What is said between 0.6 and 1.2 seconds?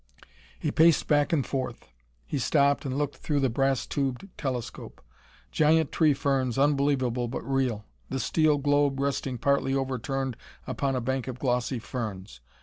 paced